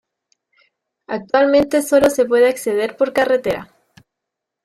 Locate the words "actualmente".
1.05-1.83